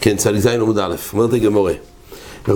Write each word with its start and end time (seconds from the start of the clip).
כן, 0.00 0.18
זין 0.38 0.60
עמוד 0.60 0.78
א', 0.78 0.94
אומרת 1.12 1.32
הגמורה. 1.32 1.72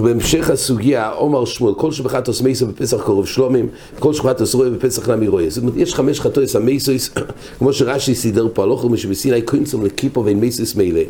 בהמשך 0.00 0.50
הסוגיה, 0.50 1.08
עומר 1.08 1.44
שמואל, 1.44 1.74
כל 1.74 1.92
שבחת 1.92 2.28
עוש 2.28 2.42
מייסו 2.42 2.66
בפסח 2.66 3.02
קרוב 3.04 3.26
שלומים, 3.26 3.68
כל 3.98 4.14
שבחת 4.14 4.40
עוש 4.40 4.54
רואה 4.54 4.70
בפסח 4.70 5.08
נמי 5.08 5.28
רואה. 5.28 5.50
זאת 5.50 5.62
אומרת, 5.62 5.76
יש 5.76 5.94
חמש 5.94 6.20
חטויס 6.20 6.56
המייסויס, 6.56 7.10
כמו 7.58 7.72
שרש"י 7.72 8.14
סידר 8.14 8.48
פה, 8.52 8.62
הלוך 8.62 8.84
ומי 8.84 8.98
שבסיני 8.98 9.42
קוינסום 9.42 9.84
לקיפו 9.84 10.24
ואין 10.24 10.40
מייסויס 10.40 10.74
מילא. 10.74 11.00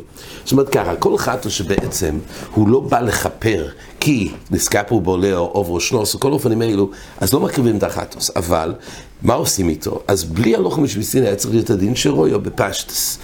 זאת 0.45 0.53
אומרת 0.53 0.69
ככה, 0.69 0.97
כל 0.97 1.19
חטו 1.19 1.51
שבעצם 1.51 2.19
הוא 2.55 2.69
לא 2.69 2.81
בא 2.81 3.01
לכפר, 3.01 3.67
כי 4.01 4.31
נסקפו 4.51 5.01
בו 5.01 5.17
לאו, 5.17 5.39
עוברו 5.39 5.81
שנוס, 5.81 6.17
כל 6.17 6.33
אופנים 6.33 6.63
אלו, 6.63 6.91
אז 7.21 7.33
לא 7.33 7.41
מקריבים 7.41 7.77
את 7.77 7.83
החטוס, 7.83 8.31
אבל 8.37 8.75
מה 9.23 9.35
עושים 9.35 9.69
איתו? 9.69 10.01
אז 10.09 10.25
בלי 10.25 10.57
הלוך 10.57 10.79
משבסין 10.79 11.23
היה 11.23 11.37
צריך 11.37 11.55
להיות 11.55 11.71
הדין 11.71 11.95
שרויו 11.95 12.41
בפשטס. 12.41 13.19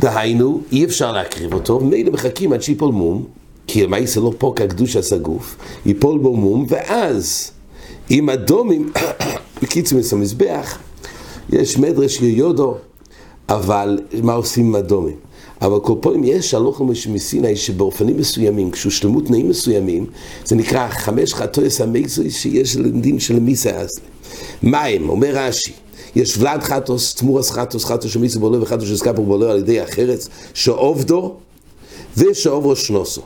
דהיינו, 0.00 0.60
אי 0.72 0.84
אפשר 0.84 1.12
להקריב 1.12 1.54
אותו, 1.54 1.80
ומילא 1.82 2.12
מחכים 2.12 2.52
עד 2.52 2.62
שיפול 2.62 2.92
מום, 2.92 3.37
כי 3.68 3.84
המעיס 3.84 4.16
לא 4.16 4.32
פה 4.38 4.52
כקדושה 4.56 5.02
סגוף, 5.02 5.56
ייפול 5.86 6.18
בו 6.18 6.36
מום, 6.36 6.66
ואז 6.68 7.50
עם 8.10 8.30
אדומים, 8.30 8.92
בקיצור 9.62 9.98
מסו 9.98 10.16
מזבח, 10.16 10.78
יש 11.52 11.78
מדרש 11.78 12.20
יודו, 12.22 12.76
אבל 13.48 13.98
מה 14.22 14.32
עושים 14.32 14.66
עם 14.66 14.76
אדומים? 14.76 15.16
אבל 15.62 15.80
כל 15.80 15.94
פעם 16.00 16.24
יש 16.24 16.54
הלוך 16.54 16.82
מסיני 17.10 17.56
שבאופנים 17.56 18.16
מסוימים, 18.16 18.70
כשהושלמו 18.70 19.20
תנאים 19.20 19.48
מסוימים, 19.48 20.06
זה 20.44 20.56
נקרא 20.56 20.88
חמש 20.88 21.34
חטויס 21.34 21.80
המקצועי 21.80 22.30
שיש 22.30 22.76
לדין 22.76 23.20
של 23.20 23.40
מיסה 23.40 23.80
הזה. 23.80 24.00
מים, 24.62 25.08
אומר 25.08 25.30
רש"י, 25.32 25.72
יש 26.16 26.38
ולד 26.38 26.62
חטוס, 26.62 27.14
תמורס 27.14 27.50
חטוס, 27.50 27.84
חטוס 27.84 28.12
שמיסו 28.12 28.40
בולו 28.40 28.60
וחטוס 28.60 28.88
שסקפו 28.88 29.22
בולו 29.22 29.50
על 29.50 29.58
ידי 29.58 29.80
החרץ, 29.80 30.28
שעובדו 30.54 31.34
ושעוברו 32.16 32.76
שנוסו. 32.76 33.22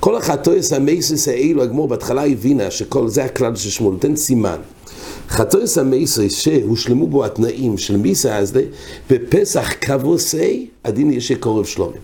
כל 0.00 0.16
החטויס 0.16 0.72
המייסס 0.72 1.28
האלו, 1.28 1.62
הגמור 1.62 1.88
בהתחלה 1.88 2.26
הבינה 2.26 2.70
שכל 2.70 3.08
זה 3.08 3.24
הכלל 3.24 3.56
של 3.56 3.70
שמואל, 3.70 3.92
נותן 3.94 4.16
סימן. 4.16 4.58
חטויס 5.28 5.78
המייסס 5.78 6.38
שהושלמו 6.38 7.06
בו 7.06 7.24
התנאים 7.24 7.78
של 7.78 7.96
מיסה 7.96 8.36
הזדה, 8.36 8.60
בפסח 9.10 9.72
כבוסי, 9.80 10.66
הדין 10.84 11.12
יש 11.12 11.28
שקורב 11.28 11.64
שלומים. 11.64 12.00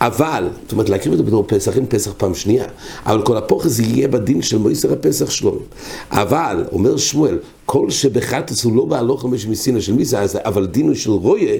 אבל, 0.00 0.48
זאת 0.62 0.72
אומרת, 0.72 0.88
להקריב 0.88 1.12
אותו 1.12 1.24
בתור 1.24 1.44
פסח, 1.46 1.76
אין 1.76 1.86
פסח 1.88 2.10
פעם 2.16 2.34
שנייה, 2.34 2.64
אבל 3.06 3.22
כל 3.22 3.36
הפוחס 3.36 3.78
יהיה 3.78 4.08
בדין 4.08 4.42
של 4.42 4.58
מויסר 4.58 4.92
הפסח 4.92 5.30
שלומים. 5.30 5.62
אבל, 6.10 6.64
אומר 6.72 6.96
שמואל, 6.96 7.38
כל 7.66 7.90
שבחטוס 7.90 8.64
הוא 8.64 8.76
לא 8.76 8.84
בהלוך 8.84 9.22
חמש 9.22 9.46
מסינה 9.46 9.80
של 9.80 9.92
מיסה 9.92 10.20
הזדה, 10.20 10.40
אבל 10.44 10.66
דינו 10.66 10.94
של 10.94 11.10
רויה, 11.10 11.56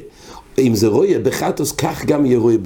אם 0.59 0.75
זה 0.75 0.87
רויה 0.87 1.19
בחטוס, 1.19 1.73
כך 1.73 2.05
גם 2.05 2.27
יהיה 2.27 2.39
רויה 2.39 2.59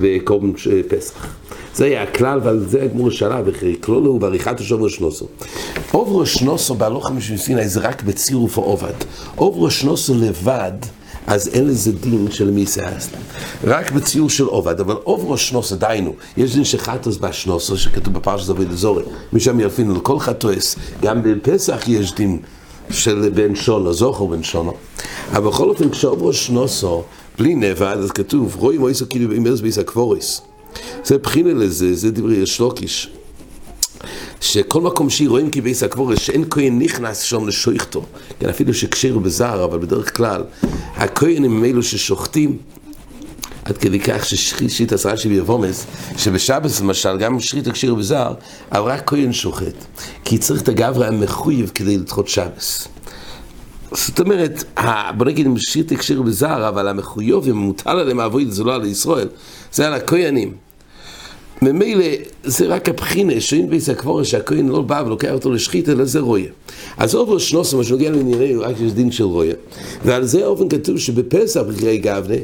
בקורבן 0.00 0.52
פסח. 0.88 1.26
זה 1.74 1.84
היה 1.84 2.02
הכלל, 2.02 2.40
ועל 2.42 2.66
זה 2.68 2.82
הגמור 2.82 3.10
שאלה, 3.10 3.40
וכלולו 3.44 4.10
הוא 4.10 4.20
בעריכת 4.20 4.60
השוב 4.60 4.82
ראש 4.82 5.02
אוב 5.94 6.08
ראש 6.16 6.42
נוסו 6.42 6.74
בהלוך 6.74 7.06
חמישים 7.06 7.36
סיני 7.36 7.68
זה 7.68 7.80
רק 7.80 8.02
בצירוף 8.02 8.58
העובד. 8.58 8.92
אוב 9.38 9.54
ראש 9.58 9.84
נוסו 9.84 10.14
לבד, 10.14 10.72
אז 11.26 11.48
אין 11.48 11.66
לזה 11.66 11.92
דין 11.92 12.30
של 12.30 12.50
מי 12.50 12.66
זה 12.66 12.96
אסלם. 12.98 13.20
רק 13.64 13.90
בציור 13.90 14.30
של 14.30 14.44
עובד, 14.44 14.80
אבל 14.80 14.94
אוב 14.94 15.24
ראש 15.30 15.52
נוסו, 15.52 15.76
דיינו, 15.76 16.14
יש 16.36 16.54
דין 16.54 16.64
שחטוס 16.64 17.16
באשנוסו, 17.16 17.76
שכתוב 17.76 18.14
בפרשת 18.14 18.46
דוד 18.46 18.70
אזורי, 18.70 19.02
משם 19.32 19.60
ירפינו 19.60 19.94
לכל 19.94 20.18
חטוס, 20.18 20.76
גם 21.02 21.22
בפסח 21.22 21.88
יש 21.88 22.14
דין 22.14 22.38
של 22.90 23.30
בן 23.34 23.54
שונו, 23.54 23.92
זוכר 23.92 24.24
בן 24.24 24.42
שונו. 24.42 24.72
אבל 25.32 25.48
בכל 25.48 25.68
אופן, 25.68 25.90
כשאוב 25.90 26.22
ראש 26.22 26.50
נוסו, 26.50 27.02
בלי 27.38 27.54
נבד, 27.54 27.96
אז 27.98 28.10
כתוב, 28.10 28.56
רואי 28.58 28.78
מויסו 28.78 29.08
כאילו 29.08 29.28
באמרס 29.28 29.60
ביס 29.60 29.78
הקבוריס. 29.78 30.49
זה 31.04 31.18
בחינה 31.18 31.52
לזה, 31.52 31.94
זה 31.94 32.10
דברי 32.10 32.36
יש 32.36 32.60
לוקיש. 32.60 33.10
שכל 34.40 34.80
מקום 34.80 35.10
שהיא 35.10 35.28
רואים 35.28 35.50
כי 35.50 35.60
בייס 35.60 35.82
הקבורס, 35.82 36.18
שאין 36.18 36.44
כהן 36.50 36.78
נכנס 36.78 37.20
שם 37.20 37.48
לשויכתו, 37.48 38.04
כן, 38.40 38.48
אפילו 38.48 38.74
שקשרו 38.74 39.20
בזר, 39.20 39.64
אבל 39.64 39.78
בדרך 39.78 40.16
כלל, 40.16 40.44
הכהנים 40.96 41.44
הם 41.44 41.64
אלו 41.64 41.82
ששוחטים, 41.82 42.58
עד 43.64 43.78
כדי 43.78 44.00
כך 44.00 44.24
ששחית 44.24 44.92
עשרה 44.92 45.16
שבי 45.16 45.40
אבומס, 45.40 45.86
שבשבס 46.16 46.80
למשל, 46.80 47.18
גם 47.18 47.40
שחית 47.40 47.66
הקשיר 47.66 47.94
בזר, 47.94 48.32
אבל 48.72 48.90
רק 48.90 49.02
כהן 49.06 49.32
שוחט. 49.32 49.84
כי 50.24 50.38
צריך 50.38 50.62
את 50.62 50.68
הגברה 50.68 51.08
המחויב 51.08 51.70
כדי 51.74 51.98
לדחות 51.98 52.28
שבס. 52.28 52.88
זאת 53.92 54.20
אומרת, 54.20 54.64
בוא 55.16 55.26
נגיד 55.26 55.46
אם 55.46 55.58
שחית 55.58 55.92
הקשיר 55.92 56.22
בזר, 56.22 56.68
אבל 56.68 56.88
המחויב, 56.88 57.48
אם 57.48 57.56
מוטל 57.56 57.98
עליהם 57.98 58.20
העבוד, 58.20 58.50
זה 58.50 58.64
לא 58.64 58.74
על 58.74 58.84
ישראל, 58.84 59.28
זה 59.72 59.86
על 59.86 59.94
הכהנים. 59.94 60.69
ממילא 61.62 62.04
זה 62.44 62.66
רק 62.66 62.88
הבחינה, 62.88 63.40
שאין 63.40 63.70
בייס 63.70 63.88
הקבורה 63.88 64.24
שהכהן 64.24 64.68
לא 64.68 64.82
בא 64.82 65.02
ולוקח 65.06 65.30
אותו 65.30 65.52
לשחית, 65.52 65.88
אלא 65.88 66.04
זה 66.04 66.20
רויה. 66.20 66.50
אז 66.96 67.14
אופן 67.14 67.38
שנוסו, 67.38 67.76
מה 67.76 67.84
שנוגע 67.84 68.10
לענייני, 68.10 68.56
רק 68.56 68.80
יש 68.80 68.92
דין 68.92 69.12
של 69.12 69.24
רויה. 69.24 69.54
ועל 70.04 70.24
זה 70.24 70.46
אופן 70.46 70.68
כתוב 70.68 70.98
שבפסח 70.98 71.60
בקרי 71.60 71.98
גבנה, 71.98 72.36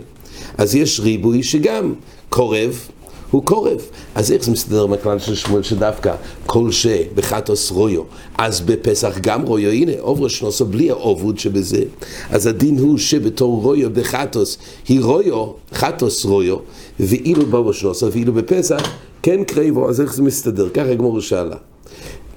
אז 0.58 0.74
יש 0.74 1.00
ריבוי 1.00 1.42
שגם 1.42 1.94
קורב, 2.28 2.88
הוא 3.30 3.44
קורב. 3.44 3.80
אז 4.14 4.32
איך 4.32 4.44
זה 4.44 4.50
מסתדר 4.50 4.82
עם 4.82 4.92
הכלל 4.92 5.18
של 5.18 5.34
שמואל 5.34 5.62
שדווקא 5.62 6.14
כל 6.46 6.72
שבחטוס 6.72 7.70
רויו, 7.70 8.02
אז 8.38 8.60
בפסח 8.60 9.18
גם 9.20 9.42
רויו, 9.42 9.70
הנה, 9.70 9.92
עוברו 9.98 10.28
שנוסו 10.28 10.66
בלי 10.66 10.90
העובוד 10.90 11.38
שבזה. 11.38 11.82
אז 12.30 12.46
הדין 12.46 12.78
הוא 12.78 12.98
שבתור 12.98 13.62
רויו 13.62 13.90
בחטוס 13.90 14.58
היא 14.88 15.00
רויו, 15.00 15.46
חטוס 15.74 16.24
רויו, 16.24 16.56
ואילו 17.00 17.46
בעוברו 17.46 17.72
שנוסו, 17.72 18.12
ואילו 18.12 18.32
בפסח 18.32 18.80
כן 19.26 19.44
קרייבו, 19.44 19.88
אז 19.88 20.00
איך 20.00 20.14
זה 20.14 20.22
מסתדר? 20.22 20.68
ככה 20.68 20.90
הגמור 20.90 21.20
שאלה. 21.20 21.56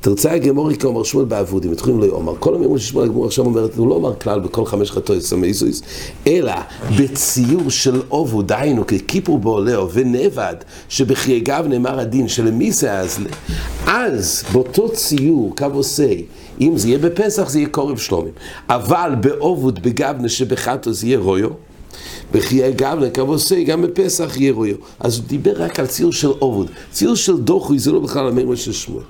תרצה 0.02 0.32
הגמורי 0.32 0.76
כאומר 0.78 1.04
שמואל 1.04 1.26
בעבודים, 1.26 1.72
מתחילים 1.72 2.02
לא 2.02 2.06
אומר. 2.06 2.34
כל 2.40 2.56
המימון 2.56 2.78
ששמואל 2.78 3.06
הגמור 3.06 3.26
עכשיו 3.26 3.46
אומרת, 3.46 3.76
הוא 3.76 3.88
לא 3.88 3.96
אומר 3.96 4.16
כלל 4.16 4.40
בכל 4.40 4.66
חמש 4.66 4.92
חטוי 4.92 5.22
סמייסויס, 5.22 5.82
אלא 6.28 6.54
בציור 7.00 7.70
של 7.70 8.02
אובו, 8.12 8.42
דהיינו, 8.42 8.88
ככיפור 8.88 9.40
בעולהו 9.40 9.92
ונבד, 9.92 10.56
שבחייגיו 10.90 11.66
נאמר 11.70 12.00
הדין 12.00 12.28
שלמי 12.28 12.72
זה 12.72 12.94
אז, 12.94 13.20
אז 13.86 14.44
באותו 14.54 14.90
ציור, 14.90 15.56
קו 15.58 15.66
עושה, 15.74 16.14
אם 16.62 16.78
זה 16.78 16.88
יהיה 16.88 17.00
בפסח 17.00 17.50
זה 17.50 17.60
יהיה 17.60 17.70
קורב 17.70 17.98
שלומים, 17.98 18.34
אבל 18.70 19.12
באובוד 19.22 19.84
בגבנה 19.84 20.30
שבחטו 20.30 20.94
זה 20.94 21.08
יהיה 21.08 21.20
רויו, 21.20 21.50
בחיי 22.32 22.72
גבלה, 22.72 23.10
כבוסי, 23.10 23.64
גם 23.64 23.82
בפסח 23.82 24.38
יהיה 24.38 24.54
רויו. 24.54 24.76
אז 25.00 25.18
הוא 25.18 25.26
דיבר 25.28 25.64
רק 25.64 25.80
על 25.80 25.88
ציור 25.88 26.12
של 26.12 26.28
אובוד. 26.28 26.68
ציור 26.92 27.16
של 27.16 27.38
דוחוי 27.38 27.80
זה 27.80 27.92
לא 27.92 28.00
בכלל 28.00 28.28
המימון 28.28 28.56
של 28.56 28.72
שמואל. 28.72 29.04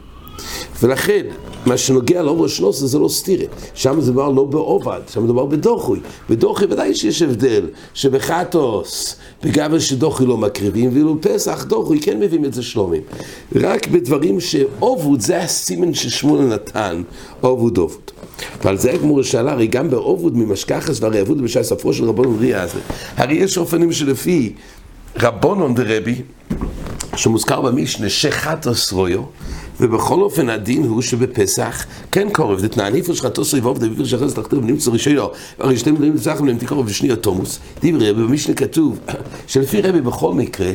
ולכן, 0.81 1.25
מה 1.65 1.77
שנוגע 1.77 2.21
לעובר 2.21 2.47
שלושה 2.47 2.87
זה 2.87 2.99
לא 2.99 3.09
סתירה. 3.09 3.45
שם 3.73 4.01
זה 4.01 4.11
דבר 4.11 4.29
לא 4.29 4.43
בעובד, 4.43 4.99
שם 5.13 5.23
מדובר 5.23 5.45
בדוחוי. 5.45 5.99
בדוחוי 6.29 6.67
ודאי 6.69 6.95
שיש 6.95 7.21
הבדל, 7.21 7.67
שבחטוס, 7.93 9.15
בגבל 9.43 9.79
שדוחוי 9.79 10.25
לא 10.25 10.37
מקריבים, 10.37 10.89
ואילו 10.93 11.17
פסח 11.21 11.63
דוחוי 11.63 11.99
כן 12.01 12.19
מביאים 12.19 12.45
את 12.45 12.53
זה 12.53 12.63
שלומים. 12.63 13.01
רק 13.55 13.87
בדברים 13.87 14.39
שעובוד 14.39 15.21
זה 15.21 15.41
הסימן 15.41 15.93
ששמואל 15.93 16.41
נתן, 16.41 17.01
עובוד 17.41 17.77
עובוד. 17.77 18.11
ועל 18.63 18.77
זה 18.77 18.91
הגמור 18.91 19.23
שאלה, 19.23 19.51
הרי 19.51 19.67
גם 19.67 19.89
בעובוד 19.89 20.37
ממשכחס 20.37 21.01
והרי 21.01 21.19
עבוד 21.19 21.41
בשעה 21.41 21.63
ספרו 21.63 21.93
של 21.93 22.03
רבונון 22.03 22.39
ריאה 22.39 22.61
הזה. 22.61 22.79
הרי 23.17 23.33
יש 23.33 23.57
אופנים 23.57 23.91
שלפי 23.91 24.53
רבונון 25.17 25.75
דרבי, 25.75 26.15
שמוזכר 27.15 27.61
במשנה, 27.61 28.09
שחטוס 28.09 28.91
רויו, 28.91 29.21
ובכל 29.79 30.21
אופן 30.21 30.49
הדין 30.49 30.83
הוא 30.83 31.01
שבפסח 31.01 31.85
כן 32.11 32.27
קורב, 32.31 32.61
דתנא 32.61 32.89
ניפו 32.89 33.15
שחטו 33.15 33.45
סביבוב 33.45 33.77
דביבר 33.77 34.05
שחס 34.05 34.33
תחתיו 34.33 34.61
נמצא 34.61 34.91
רישיו, 34.91 35.27
הרי 35.59 35.77
שתי 35.77 35.91
מילים 35.91 36.15
לצחם 36.15 36.45
להם 36.45 36.57
תקרוב 36.57 36.85
ושני 36.87 37.15
תומוס, 37.15 37.59
דברי 37.83 38.11
רבי 38.11 38.23
במשנה 38.23 38.55
כתוב, 38.55 38.99
שלפי 39.47 39.81
רבי 39.81 40.01
בכל 40.01 40.33
מקרה, 40.33 40.71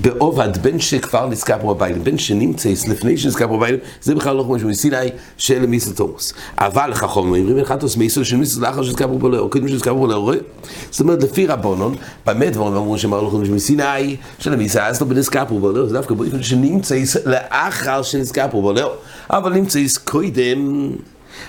בעובד 0.00 0.58
בין 0.62 0.80
שכבר 0.80 1.26
נזכר 1.26 1.56
פה 1.62 1.74
בבית, 1.74 1.98
בין 2.02 2.18
שנמצא 2.18 2.68
לפני 2.88 3.16
שנזכר 3.16 3.48
פה 3.48 3.56
בבית, 3.56 3.80
זה 4.02 4.14
בכלל 4.14 4.36
לא 4.36 4.42
כמו 4.42 4.58
שמסיני 4.58 4.96
של 5.36 5.66
מיסה 5.66 5.92
תומוס. 5.92 6.32
אבל 6.58 6.94
חכום 6.94 7.26
אומרים 7.26 7.56
לחטוס 7.56 7.96
מיסו 7.96 8.24
של 8.24 8.36
מיסו 8.36 8.60
לאחר 8.60 8.82
שנזכר 8.82 9.08
פה 9.08 9.18
בלאו, 9.18 9.50
קודם 9.50 9.68
שנזכר 9.68 9.94
פה 9.94 10.06
בלאו, 10.06 10.32
זאת 10.90 11.00
אומרת 11.00 11.22
לפי 11.22 11.46
רבונון, 11.46 11.94
באמת 12.26 12.52
דברים 12.52 12.74
אמרו 12.74 12.98
שאמר 12.98 13.22
לכם 13.22 13.44
שמסיני 13.44 14.16
של 14.38 14.56
מיסה, 14.56 14.86
אז 14.86 15.00
לא 15.00 15.06
בנזכר 15.06 15.44
פה 15.48 15.58
בלאו, 15.58 15.86
זה 15.86 15.92
דווקא 15.94 16.14
באופן 16.14 16.42
שנמצא 16.42 16.96
לאחר 17.26 18.02
שנזכר 18.02 18.39
פה 18.48 18.60
בולאו, 18.60 18.88
אבל 19.30 19.52
נמצא 19.52 19.78
איס 19.78 19.98
קוידם, 19.98 20.90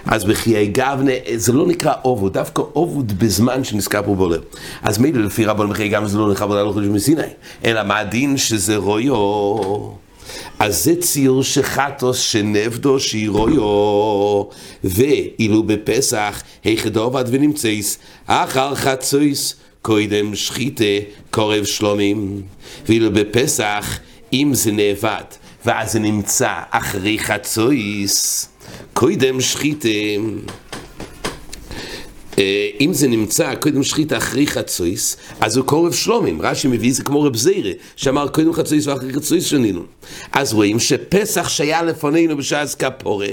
אז 0.06 0.24
בחיי 0.24 0.68
גבנה, 0.68 1.12
זה 1.36 1.54
לא 1.54 1.68
נקרא 1.68 1.94
עובוד, 2.02 2.34
דווקא 2.34 2.62
עובוד 2.74 3.20
בזמן 3.20 3.64
שנזכר 3.64 4.04
פה 4.04 4.16
בולאו. 4.16 4.42
אז 4.82 4.98
מילא 4.98 5.26
לפי 5.26 5.46
רבון 5.46 5.70
בחיי 5.70 5.90
גבנה 5.90 6.08
זה 6.08 6.18
לא 6.18 6.32
נקרא 6.32 6.46
בולאו 6.46 6.70
לחודש 6.70 6.88
מסיני, 6.88 7.22
אלא 7.66 7.84
מה 7.84 8.00
הדין 8.00 8.38
שזה 8.38 8.78
רויו? 8.78 10.02
אז 10.60 10.84
זה 10.84 10.96
ציור 10.96 11.44
שחטוס 11.44 12.20
שנבדו 12.20 13.00
שירויו, 13.00 14.44
ואילו 14.84 15.64
בפסח 15.64 16.44
היכד 16.64 16.98
עובד 16.98 17.24
ונמצאיס, 17.28 17.98
אחר 18.26 18.76
חצויס 18.76 19.56
קודם 19.82 20.36
שחיתה 20.36 20.84
קורב 21.30 21.64
שלומים, 21.64 22.42
ואילו 22.88 23.12
בפסח, 23.12 24.00
אם 24.34 24.52
זה 24.54 24.72
נאבד, 24.72 25.24
ואז 25.66 25.92
זה 25.92 26.00
נמצא 26.00 26.54
אחרי 26.70 27.20
חצויס, 27.20 28.48
קודם 28.94 29.42
שחיתה 29.42 29.88
אה, 32.40 32.70
אם 32.80 32.94
זה 32.94 33.08
נמצא 33.08 33.56
קודם 33.56 33.84
שחית 33.84 34.14
אחרי 34.14 34.48
חצויס, 34.48 35.18
אז 35.42 35.58
הוא 35.58 35.66
קורב 35.66 35.94
שלומים. 35.94 36.42
רש"י 36.42 36.68
מביא 36.68 36.94
זה 36.94 37.04
כמו 37.04 37.24
רב 37.24 37.36
זיירה, 37.36 37.72
שאמר 37.96 38.28
קודם 38.28 38.54
חצויס 38.54 38.88
ואחרי 38.88 39.14
חצויס 39.14 39.46
שנינו. 39.46 39.82
אז 40.32 40.54
רואים 40.54 40.80
שפסח 40.80 41.50
שהיה 41.50 41.84
לפנינו 41.84 42.38
בשעת 42.38 42.76
כפורה. 42.84 43.28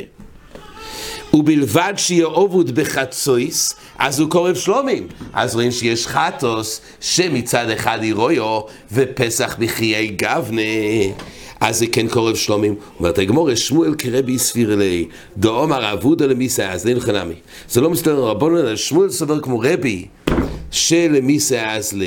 ובלבד 1.35 1.95
שיהיה 1.97 2.27
עובוד 2.27 2.71
בחצויס, 2.75 3.75
אז 3.99 4.21
הוא 4.21 4.31
קורב 4.31 4.55
שלומים. 4.55 5.09
אז 5.33 5.55
רואים 5.55 5.71
שיש 5.71 6.07
חטוס, 6.07 6.81
שמצד 7.01 7.71
אחד 7.71 7.99
הירויו, 8.03 8.61
ופסח 8.93 9.57
בחיי 9.59 10.07
גבנה. 10.09 10.63
אז 11.61 11.79
זה 11.79 11.87
כן 11.87 12.09
קורב 12.09 12.37
שלומים. 12.37 12.75
אומרת 12.99 13.19
הגמור, 13.19 13.55
שמואל 13.55 13.95
כרבי 13.95 14.39
ספיר 14.39 14.73
אלי, 14.73 15.09
דאמר 15.37 15.93
אבודה 15.93 16.27
למיסה, 16.27 16.73
אז 16.73 16.87
אין 16.87 17.01
חנמי. 17.01 17.35
זה 17.71 17.81
לא 17.81 17.91
מסתדר 17.91 18.19
רבונן, 18.19 18.77
שמואל 18.77 19.11
סובר 19.11 19.41
כמו 19.41 19.61
רבי, 19.65 20.07
שלמיסה 20.71 21.75
אז 21.75 21.93
ל... 21.93 22.03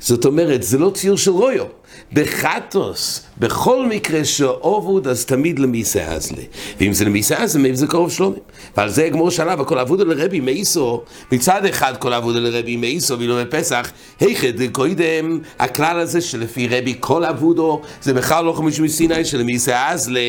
זאת 0.00 0.24
אומרת, 0.24 0.62
זה 0.62 0.78
לא 0.78 0.90
ציור 0.90 1.16
של 1.16 1.30
רויו. 1.30 1.64
בחטוס, 2.12 3.22
בכל 3.38 3.86
מקרה 3.86 4.24
שעובוד, 4.24 5.08
אז 5.08 5.24
תמיד 5.24 5.58
למיסה 5.58 6.04
אזלה. 6.04 6.42
ואם 6.80 6.92
זה 6.92 7.04
למיסה 7.04 7.36
אזלה, 7.36 7.68
זה 7.72 7.86
קרוב 7.86 8.12
שלומים. 8.12 8.40
ועל 8.76 8.90
זה 8.90 9.04
הגמור 9.04 9.30
שלב, 9.30 9.60
הכל 9.60 9.78
עבודה 9.78 10.04
לרבי 10.04 10.40
מאיסו, 10.40 11.02
מצד 11.32 11.64
אחד 11.64 11.96
כל 11.96 12.12
עבודה 12.12 12.38
לרבי 12.40 12.76
מאיסו, 12.76 13.18
ואילו 13.18 13.36
בפסח, 13.36 13.90
היכד 14.20 14.72
קוידם, 14.72 15.38
הכלל 15.58 15.98
הזה 15.98 16.20
שלפי 16.20 16.68
רבי 16.68 16.94
כל 17.00 17.24
עבודו, 17.24 17.82
זה 18.02 18.14
בכלל 18.14 18.44
לא 18.44 18.52
חמיש 18.52 18.80
מסיני 18.80 19.24
של 19.24 19.42
מיסה 19.42 19.88
אזלה, 19.88 20.20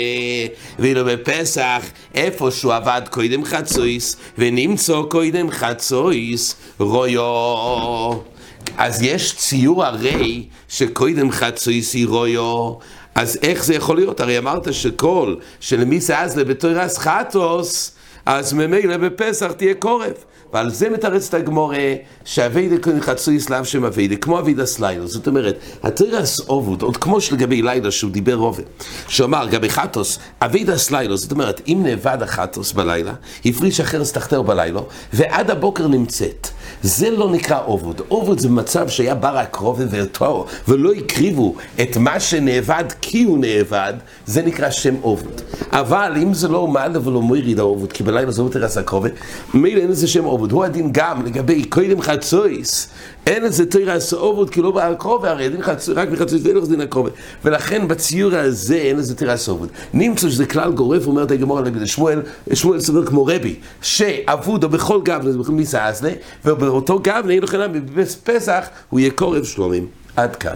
ואילו 0.79 1.05
בפסח, 1.05 1.81
איפה 2.15 2.51
שהוא 2.51 2.73
עבד 2.73 3.01
קוידם 3.09 3.45
חצויס, 3.45 4.15
ונמצא 4.37 5.01
קוידם 5.09 5.51
חצויס, 5.51 6.55
רויו. 6.79 8.36
אז 8.77 9.01
יש 9.01 9.35
ציור 9.35 9.85
הרי 9.85 10.45
שקודם 10.67 11.31
חצוי 11.31 11.81
סירויו, 11.81 12.73
אז 13.15 13.39
איך 13.43 13.65
זה 13.65 13.73
יכול 13.73 13.95
להיות? 13.95 14.19
הרי 14.19 14.37
אמרת 14.37 14.73
שכל 14.73 15.35
שלמי 15.59 15.99
זה 15.99 16.19
אז 16.19 16.37
לבתורס 16.37 16.97
חטוס, 16.97 17.91
אז 18.25 18.53
ממילא 18.53 18.97
בפסח 18.97 19.51
תהיה 19.51 19.73
קורף. 19.73 20.25
ועל 20.53 20.69
זה 20.69 20.89
מתרץ 20.89 21.27
את 21.27 21.33
הגמורה 21.33 21.93
שאביידה 22.25 22.77
כהן 22.77 23.01
חצוי 23.01 23.39
סלאב 23.39 23.65
שם 23.65 23.85
אביידה, 23.85 24.15
כמו 24.15 24.39
אביידה 24.39 24.65
סליילו. 24.65 25.07
זאת 25.07 25.27
אומרת, 25.27 25.59
התרס 25.83 26.39
עובוד, 26.39 26.81
עוד 26.81 26.97
כמו 26.97 27.21
שלגבי 27.21 27.61
לילה 27.61 27.91
שהוא 27.91 28.11
דיבר 28.11 28.33
רובה, 28.33 28.63
שאמר, 29.07 29.43
לגבי 29.43 29.69
חטוס, 29.69 30.19
אביידה 30.41 30.77
סליילו, 30.77 31.17
זאת 31.17 31.31
אומרת, 31.31 31.61
אם 31.67 31.79
נאבד 31.83 32.17
החטוס 32.21 32.71
בלילה, 32.71 33.13
הפריש 33.45 33.79
החרס 33.79 34.11
תחתיו 34.11 34.43
בלילה, 34.43 34.81
ועד 35.13 35.51
הבוקר 35.51 35.87
נמצאת. 35.87 36.47
זה 36.83 37.09
לא 37.09 37.31
נקרא 37.31 37.59
עובוד. 37.65 38.01
עובוד 38.07 38.39
זה 38.39 38.49
מצב 38.49 38.89
שהיה 38.89 39.15
בר 39.15 39.37
הקרובה 39.37 39.83
ואותו, 39.89 40.45
ולא 40.67 40.91
הקריבו 40.93 41.55
את 41.81 41.97
מה 41.97 42.19
שנאבד 42.19 42.83
כי 43.01 43.23
הוא 43.23 43.37
נאבד, 43.37 43.93
זה 44.25 44.41
נקרא 44.41 44.69
שם 44.69 44.95
עובוד. 45.01 45.41
אבל 45.71 46.13
אם 46.23 46.33
זה 46.33 46.47
לא 46.47 46.67
מעלה 46.67 47.07
ולא 47.07 47.21
מוריד 47.21 47.59
העובוד, 47.59 47.93
כי 47.93 48.03
בלילה 48.03 48.31
זה 48.31 48.41
לא 48.43 48.49
תרס 48.49 48.77
הקרובה, 48.77 49.09
מילא 49.53 49.81
אין 49.81 49.91
לזה 49.91 50.07
שם 50.07 50.23
עובוד. 50.23 50.51
הוא 50.51 50.63
הדין 50.63 50.89
גם 50.91 51.25
לגבי 51.25 51.65
קודם 51.65 52.01
חצויס, 52.01 52.89
אין 53.27 53.43
לזה 53.43 53.65
תרס 53.65 54.13
עובוד 54.13 54.49
כי 54.49 54.61
לא 54.61 54.71
בא 54.71 54.87
הקרובה, 54.87 55.31
הרי 55.31 55.45
הדין 55.45 55.61
חצוי, 55.61 55.93
רק 55.93 56.09
מחצויס 56.11 56.45
ואין 56.45 56.57
לזה 56.57 56.69
דין 56.69 56.81
הקרובה. 56.81 57.09
ולכן 57.45 57.87
בציור 57.87 58.35
הזה 58.35 58.75
אין 58.75 58.97
לזה 58.97 59.15
תרס 59.15 59.47
עובוד. 59.47 59.69
נמצא 59.93 60.29
שזה 60.29 60.45
כלל 60.45 60.71
גורף, 60.71 61.07
אומרת 61.07 61.31
הגמור 61.31 61.57
על 61.57 61.85
שמואל, 61.85 62.21
שמואל 62.53 62.79
סובר 62.79 63.05
כמו 63.05 63.25
רבי, 63.25 63.55
שעבודו 63.81 64.69
בכל 64.69 65.01
גב, 65.03 65.21
זה 65.31 65.37
בכלל 65.37 65.55
מיסה 65.55 65.89
אסלה, 65.89 66.11
ובאותו 66.57 66.99
גב, 66.99 67.25
אין 67.29 67.39
לו 67.39 67.47
חינם, 67.47 67.71
בפסח 67.95 68.67
הוא 68.89 68.99
יהיה 68.99 69.11
קורב 69.11 69.43
שלומים. 69.43 69.87
עד 70.15 70.35
כאן. 70.35 70.55